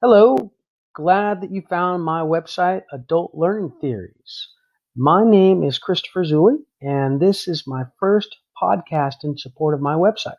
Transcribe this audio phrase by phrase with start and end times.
[0.00, 0.52] Hello,
[0.94, 4.48] glad that you found my website, Adult Learning Theories.
[4.94, 9.94] My name is Christopher Zulli, and this is my first podcast in support of my
[9.94, 10.36] website.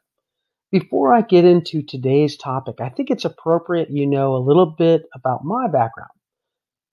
[0.72, 5.09] Before I get into today's topic, I think it's appropriate you know a little bit
[5.14, 6.12] about my background.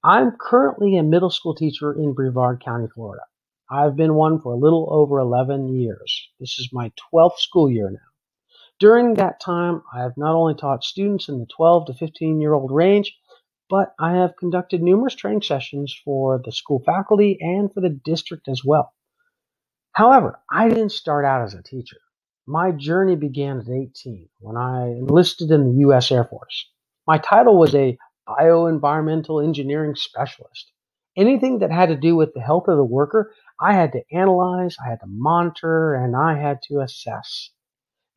[0.02, 3.22] I'm currently a middle school teacher in Brevard County, Florida.
[3.70, 6.28] I've been one for a little over 11 years.
[6.40, 8.05] This is my 12th school year now.
[8.78, 12.52] During that time, I have not only taught students in the 12 to 15 year
[12.52, 13.16] old range,
[13.70, 18.48] but I have conducted numerous training sessions for the school faculty and for the district
[18.48, 18.92] as well.
[19.92, 21.96] However, I didn't start out as a teacher.
[22.46, 26.12] My journey began at 18 when I enlisted in the U.S.
[26.12, 26.70] Air Force.
[27.06, 27.96] My title was a
[28.28, 30.70] bioenvironmental engineering specialist.
[31.16, 34.76] Anything that had to do with the health of the worker, I had to analyze,
[34.84, 37.50] I had to monitor, and I had to assess.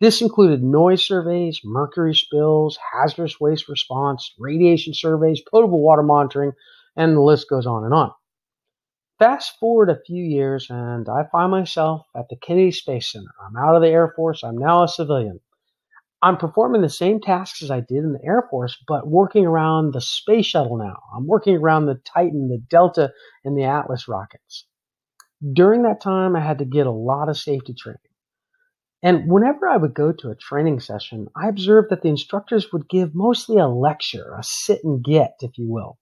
[0.01, 6.53] This included noise surveys, mercury spills, hazardous waste response, radiation surveys, potable water monitoring,
[6.95, 8.11] and the list goes on and on.
[9.19, 13.33] Fast forward a few years, and I find myself at the Kennedy Space Center.
[13.45, 15.41] I'm out of the Air Force, I'm now a civilian.
[16.21, 19.93] I'm performing the same tasks as I did in the Air Force, but working around
[19.93, 20.97] the space shuttle now.
[21.13, 23.11] I'm working around the Titan, the Delta,
[23.43, 24.65] and the Atlas rockets.
[25.53, 27.99] During that time, I had to get a lot of safety training.
[29.01, 32.89] And whenever I would go to a training session, I observed that the instructors would
[32.89, 35.97] give mostly a lecture, a sit and get, if you will.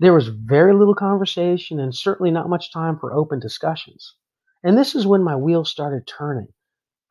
[0.00, 4.16] There was very little conversation and certainly not much time for open discussions.
[4.64, 6.48] And this is when my wheels started turning.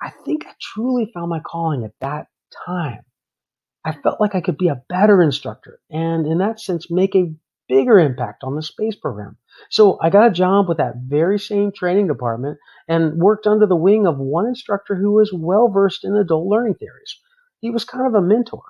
[0.02, 2.28] I think I truly found my calling at that
[2.66, 3.04] time.
[3.86, 7.34] I felt like I could be a better instructor and, in that sense, make a
[7.74, 9.36] bigger impact on the space program.
[9.70, 13.76] So I got a job with that very same training department and worked under the
[13.76, 17.20] wing of one instructor who was well versed in adult learning theories.
[17.62, 18.64] He was kind of a mentor.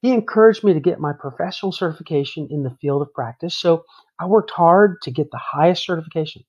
[0.00, 3.84] He encouraged me to get my professional certification in the field of practice, so
[4.20, 6.42] I worked hard to get the highest certification,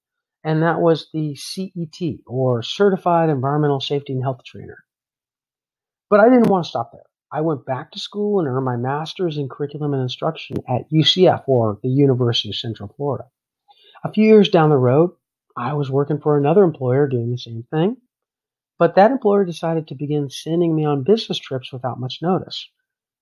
[0.43, 4.83] and that was the CET, or Certified Environmental Safety and Health Trainer.
[6.09, 7.05] But I didn't want to stop there.
[7.31, 11.43] I went back to school and earned my master's in curriculum and instruction at UCF,
[11.47, 13.25] or the University of Central Florida.
[14.03, 15.11] A few years down the road,
[15.57, 17.97] I was working for another employer doing the same thing,
[18.77, 22.69] but that employer decided to begin sending me on business trips without much notice.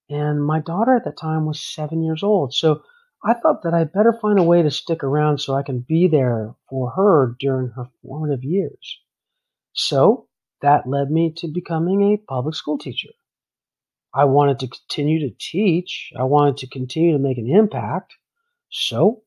[0.10, 2.84] And my daughter at that time was seven years old, so
[3.24, 6.08] I thought that I'd better find a way to stick around so I can be
[6.08, 9.00] there for her during her formative years.
[9.72, 10.28] So
[10.62, 13.10] that led me to becoming a public school teacher.
[14.14, 16.12] I wanted to continue to teach.
[16.18, 18.14] I wanted to continue to make an impact.
[18.70, 19.24] So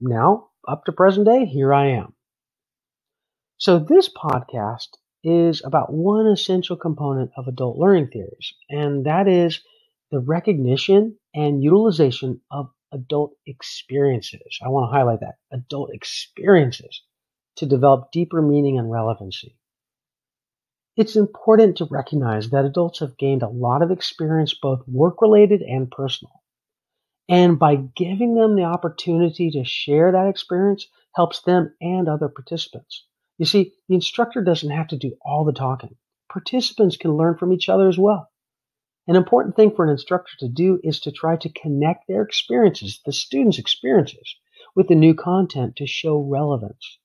[0.00, 2.14] now up to present day, here I am.
[3.58, 4.88] So this podcast
[5.24, 9.60] is about one essential component of adult learning theories, and that is
[10.10, 14.58] the recognition and utilization of adult experiences.
[14.64, 17.02] I want to highlight that adult experiences
[17.56, 19.56] to develop deeper meaning and relevancy.
[20.94, 25.62] It's important to recognize that adults have gained a lot of experience, both work related
[25.62, 26.42] and personal.
[27.30, 33.06] And by giving them the opportunity to share that experience helps them and other participants.
[33.38, 35.96] You see, the instructor doesn't have to do all the talking.
[36.30, 38.30] Participants can learn from each other as well.
[39.08, 43.00] An important thing for an instructor to do is to try to connect their experiences,
[43.06, 44.36] the students' experiences,
[44.76, 46.98] with the new content to show relevance.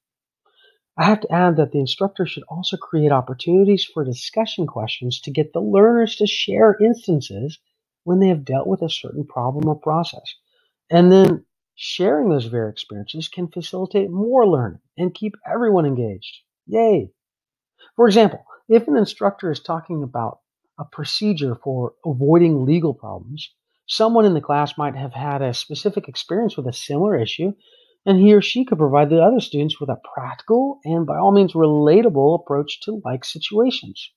[0.98, 5.32] I have to add that the instructor should also create opportunities for discussion questions to
[5.32, 7.60] get the learners to share instances
[8.04, 10.34] when they have dealt with a certain problem or process.
[10.90, 16.40] And then sharing those very experiences can facilitate more learning and keep everyone engaged.
[16.66, 17.12] Yay!
[17.96, 20.40] For example, if an instructor is talking about
[20.80, 23.52] a procedure for avoiding legal problems,
[23.88, 27.54] someone in the class might have had a specific experience with a similar issue,
[28.08, 31.34] and he or she could provide the other students with a practical and, by all
[31.34, 34.12] means, relatable approach to like situations.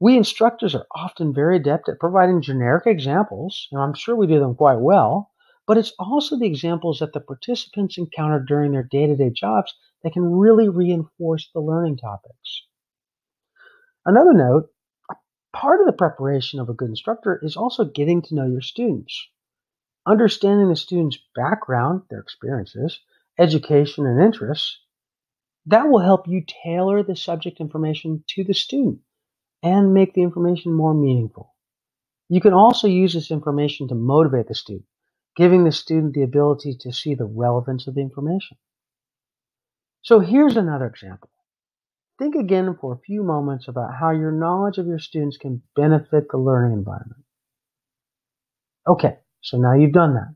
[0.00, 4.40] We instructors are often very adept at providing generic examples, and I'm sure we do
[4.40, 5.30] them quite well,
[5.68, 9.72] but it's also the examples that the participants encounter during their day to day jobs
[10.02, 12.66] that can really reinforce the learning topics.
[14.04, 14.68] Another note
[15.52, 19.28] part of the preparation of a good instructor is also getting to know your students.
[20.06, 23.00] Understanding the student's background, their experiences,
[23.38, 24.78] education, and interests,
[25.66, 29.00] that will help you tailor the subject information to the student
[29.62, 31.54] and make the information more meaningful.
[32.28, 34.84] You can also use this information to motivate the student,
[35.36, 38.58] giving the student the ability to see the relevance of the information.
[40.02, 41.30] So here's another example.
[42.18, 46.28] Think again for a few moments about how your knowledge of your students can benefit
[46.30, 47.24] the learning environment.
[48.86, 50.34] Okay, so now you've done that.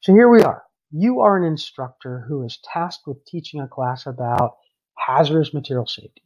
[0.00, 0.64] So here we are.
[0.90, 4.56] You are an instructor who is tasked with teaching a class about
[4.98, 6.22] hazardous material safety.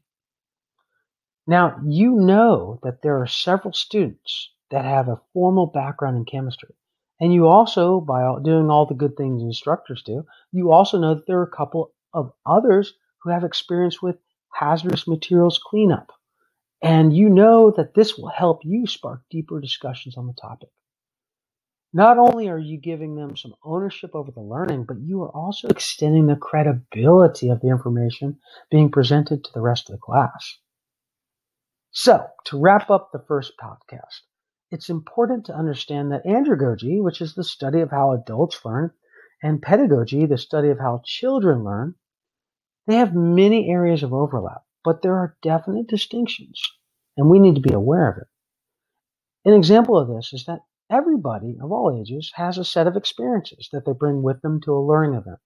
[1.47, 6.75] Now, you know that there are several students that have a formal background in chemistry.
[7.20, 11.26] And you also, by doing all the good things instructors do, you also know that
[11.26, 14.17] there are a couple of others who have experience with
[14.55, 16.12] hazardous materials cleanup.
[16.82, 20.70] And you know that this will help you spark deeper discussions on the topic.
[21.92, 25.66] Not only are you giving them some ownership over the learning, but you are also
[25.69, 28.38] extending the credibility of the information
[28.70, 30.58] being presented to the rest of the class.
[31.90, 34.20] So, to wrap up the first podcast,
[34.70, 38.93] it's important to understand that andragogy, which is the study of how adults learn,
[39.43, 41.96] and pedagogy, the study of how children learn,
[42.86, 46.62] they have many areas of overlap, but there are definite distinctions,
[47.16, 48.28] and we need to be aware of it.
[49.44, 50.60] An example of this is that
[50.90, 54.72] everybody of all ages has a set of experiences that they bring with them to
[54.72, 55.38] a learning event.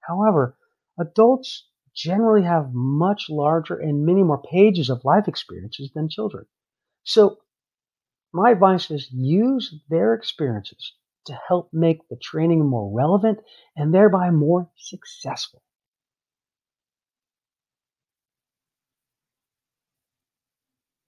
[0.00, 0.56] However,
[0.98, 6.46] adults generally have much larger and many more pages of life experiences than children.
[7.04, 7.38] So
[8.32, 10.92] my advice is use their experiences
[11.26, 13.40] to help make the training more relevant
[13.76, 15.62] and thereby more successful.